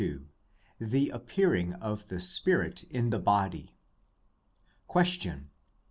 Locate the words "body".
3.19-3.77